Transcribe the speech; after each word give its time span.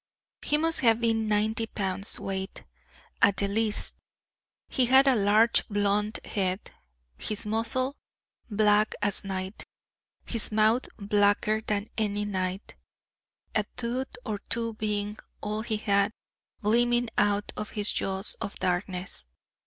He 0.41 0.57
must 0.57 0.79
have 0.79 0.99
been 0.99 1.27
ninety 1.27 1.67
pounds' 1.67 2.19
weight, 2.19 2.63
at 3.21 3.37
the 3.37 3.47
least; 3.47 3.97
he 4.67 4.87
had 4.87 5.07
a 5.07 5.13
large 5.15 5.67
blunt 5.67 6.25
head; 6.25 6.71
his 7.19 7.45
muzzle 7.45 7.95
black 8.49 8.95
as 9.03 9.23
night, 9.23 9.63
his 10.25 10.51
mouth 10.51 10.87
blacker 10.97 11.61
than 11.61 11.87
any 11.99 12.25
night, 12.25 12.73
a 13.53 13.63
tooth 13.77 14.15
or 14.25 14.39
two 14.49 14.73
being 14.73 15.19
all 15.39 15.61
he 15.61 15.77
had 15.77 16.11
gleaming 16.63 17.07
out 17.19 17.51
of 17.55 17.69
his 17.69 17.91
jaws 17.91 18.35
of 18.41 18.55
darkness. 18.57 19.25